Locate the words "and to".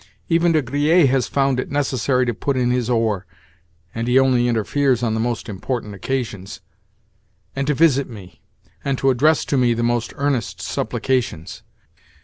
7.55-7.75, 8.83-9.11